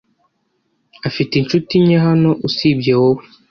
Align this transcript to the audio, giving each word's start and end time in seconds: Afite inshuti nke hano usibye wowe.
Afite 1.07 1.31
inshuti 1.37 1.73
nke 1.83 1.97
hano 2.07 2.29
usibye 2.47 2.93
wowe. 3.01 3.23